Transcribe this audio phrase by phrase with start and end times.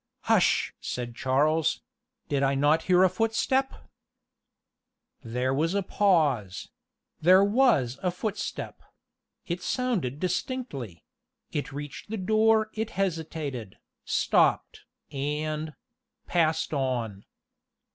[0.21, 1.83] "Hush!" said Charles;
[2.27, 3.87] "did I not hear a footstep?"
[5.23, 6.69] There was a pause
[7.21, 8.81] there was a footstep
[9.45, 11.03] it sounded distinctly
[11.51, 15.75] it reached the door it hesitated, stopped, and
[16.25, 17.23] passed on.